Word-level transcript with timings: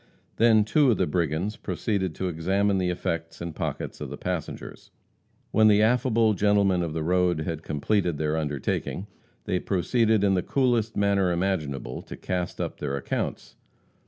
Then 0.37 0.63
two 0.63 0.89
of 0.89 0.97
the 0.97 1.05
brigands 1.05 1.57
proceeded 1.57 2.15
to 2.15 2.27
examine 2.27 2.79
the 2.79 2.89
effects 2.89 3.39
and 3.39 3.53
pockets 3.55 4.01
of 4.01 4.09
the 4.09 4.17
passengers. 4.17 4.89
When 5.51 5.67
the 5.67 5.83
affable 5.83 6.33
gentlemen 6.33 6.81
of 6.81 6.93
the 6.93 7.03
road 7.03 7.41
had 7.41 7.61
completed 7.61 8.17
their 8.17 8.35
undertaking, 8.35 9.05
they 9.45 9.59
proceeded 9.59 10.23
in 10.23 10.33
the 10.33 10.41
coolest 10.41 10.97
manner 10.97 11.31
imaginable 11.31 12.01
to 12.01 12.17
cast 12.17 12.59
up 12.59 12.79
their 12.79 12.97
accounts. 12.97 13.57